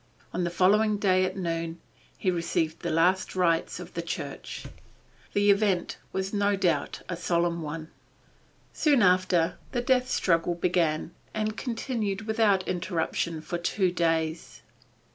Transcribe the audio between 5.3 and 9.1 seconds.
The event was no doubt a solemn one. Soon